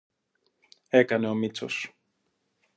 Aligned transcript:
έκανε 0.89 1.27
ο 1.29 1.33
Μήτσος 1.35 1.93